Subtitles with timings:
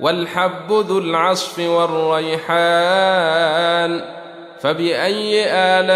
[0.00, 2.44] والحب ذو العصف والريحان
[4.60, 5.94] فبأي آلاء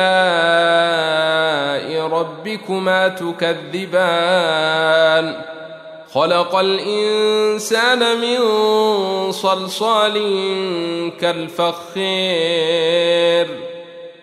[2.08, 4.68] ربكما تكذبان؟
[6.12, 8.38] خلق الإنسان من
[9.32, 10.14] صلصال
[11.20, 12.08] كالفخير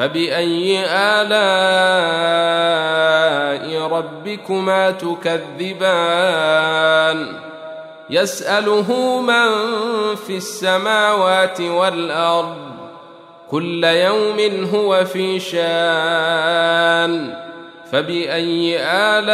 [0.00, 1.30] فبأي آلاء
[3.86, 6.06] ربكما تكذبان
[8.10, 9.50] يسأله من
[10.26, 12.56] في السماوات والأرض
[13.50, 15.60] كل يوم هو في شان
[17.92, 19.30] فبأي آلاء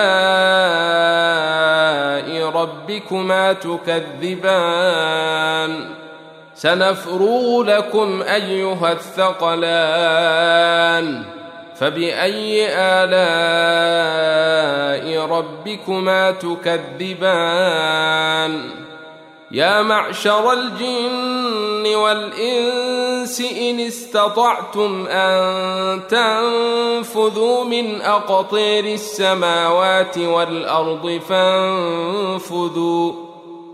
[2.50, 4.97] ربكما تكذبان
[6.56, 10.56] سنفرغ لكم أيها الثقلان
[11.77, 13.17] فبأي آلاء
[15.27, 17.77] ربكما تكذبان؟
[19.50, 33.25] يا معشر الجن والإنس إن استطعتم أن تنفذوا من أقطير السماوات والأرض فانفذوا.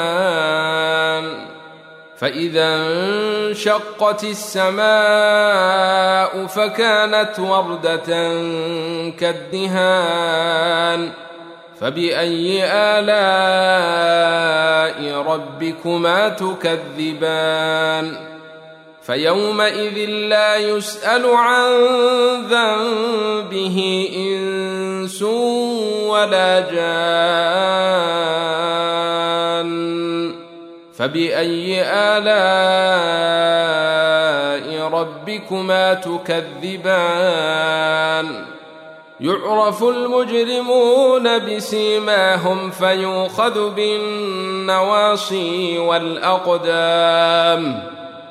[2.17, 4.85] فإذا انشقت السماء
[6.45, 8.05] فكانت وردة
[9.19, 11.11] كالدهان.
[11.81, 13.91] فبأي آلاء
[15.21, 18.31] ربكما تكذبان؟
[19.01, 21.71] فيومئذ لا يسأل عن
[23.71, 25.21] ذنبه إنس
[26.07, 26.91] ولا جان
[30.97, 32.31] فبأي آلاء
[34.87, 37.11] ربكما تكذبان؟
[39.19, 45.09] يعرف المجرمون بسيماهم فيوخذ بالنواصي
[45.79, 47.21] والأقدام.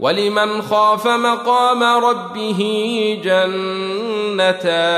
[0.00, 2.60] ولمن خاف مقام ربه
[4.38, 4.88] جنتان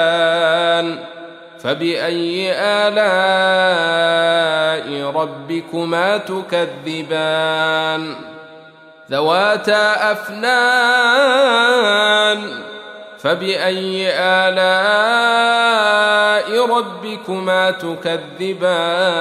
[1.62, 3.00] فبأي آلاء
[5.10, 8.14] ربكما تكذبان؟
[9.10, 11.50] ذواتا أفنان
[13.18, 15.60] فبأي آلاء
[16.66, 19.20] ربكما تكذبان؟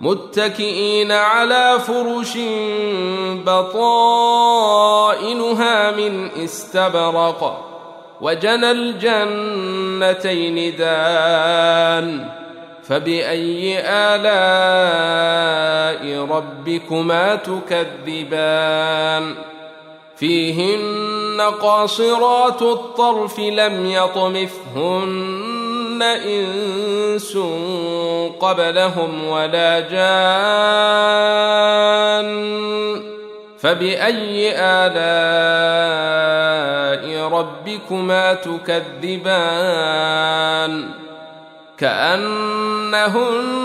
[0.00, 2.38] متكئين على فرش
[3.46, 4.70] بطائنها
[5.90, 7.66] من استبرق
[8.20, 12.28] وجنى الجنتين دان
[12.82, 15.20] فبأي آلاء
[16.24, 19.34] ربكما تكذبان؟
[20.20, 25.59] فيهن قاصرات الطرف لم يطمثهن
[26.02, 27.38] إنس
[28.40, 31.10] قبلهم ولا جان
[33.58, 35.90] فبأي آلاء
[37.28, 39.80] ربكما تكذبان
[41.78, 43.60] كأنهن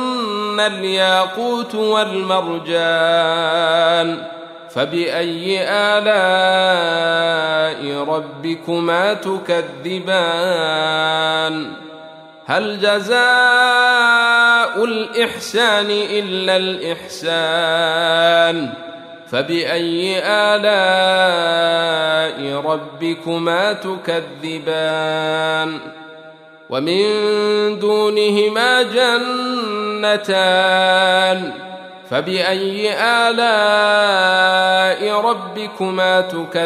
[0.59, 3.35] الياقوت والمرجان
[4.69, 6.65] فبأي آلاء
[8.03, 10.45] ربكما تكذبان
[12.47, 18.05] هل جزاء الإحسان إلا الإحسان؟
[19.27, 21.81] فبأي آلاء
[22.61, 25.79] ربكما تكذبان؟
[26.69, 27.09] ومن
[27.79, 28.81] دونهما
[30.03, 31.51] جنتان؟
[32.09, 34.01] فبأي آلاء
[35.21, 36.65] ربكما تكذبان؟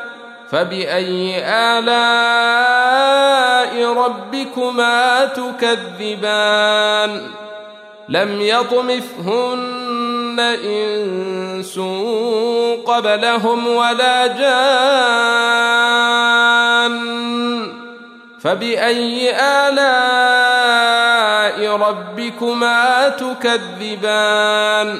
[0.51, 1.93] فبأي آلاء
[3.93, 7.21] ربكما تكذبان؟
[8.09, 11.79] لم يطمثهن إنس
[12.85, 14.51] قبلهم ولا جان.
[18.41, 20.55] فبأي آلاء
[21.75, 24.99] ربكما تكذبان؟